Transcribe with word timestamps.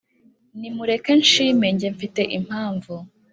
nimureke 0.59 1.11
nshime 1.21 1.67
njye 1.75 1.87
mfite 1.95 2.21
impamvu 2.37 2.93